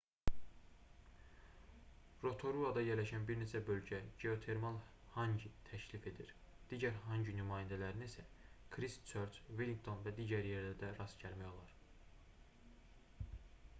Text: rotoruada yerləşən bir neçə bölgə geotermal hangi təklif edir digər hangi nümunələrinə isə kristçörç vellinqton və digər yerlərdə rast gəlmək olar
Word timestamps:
rotoruada 2.21 2.81
yerləşən 2.85 3.27
bir 3.27 3.35
neçə 3.41 3.59
bölgə 3.67 3.99
geotermal 4.23 4.79
hangi 5.17 5.51
təklif 5.67 6.07
edir 6.13 6.31
digər 6.71 6.97
hangi 7.09 7.35
nümunələrinə 7.41 8.09
isə 8.13 8.25
kristçörç 8.77 9.39
vellinqton 9.61 10.03
və 10.07 10.15
digər 10.21 10.49
yerlərdə 10.53 10.89
rast 10.97 11.21
gəlmək 11.25 11.53
olar 11.53 11.77